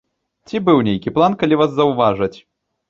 Ці 0.51 0.61
быў 0.69 0.81
нейкі 0.89 1.15
план, 1.19 1.39
калі 1.45 1.55
вас 1.61 1.71
заўважаць? 1.77 2.37